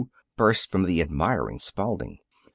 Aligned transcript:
burst 0.35 0.71
from 0.71 0.81
the 0.85 0.99
admiring 0.99 1.59
Spalding. 1.59 2.17